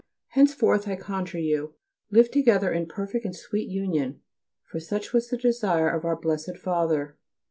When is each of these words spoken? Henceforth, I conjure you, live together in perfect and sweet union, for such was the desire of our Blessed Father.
Henceforth, 0.29 0.87
I 0.87 0.95
conjure 0.95 1.37
you, 1.37 1.75
live 2.09 2.31
together 2.31 2.71
in 2.73 2.87
perfect 2.87 3.23
and 3.23 3.35
sweet 3.35 3.69
union, 3.69 4.19
for 4.63 4.79
such 4.79 5.13
was 5.13 5.29
the 5.29 5.37
desire 5.37 5.89
of 5.89 6.05
our 6.05 6.15
Blessed 6.15 6.57
Father. 6.57 7.17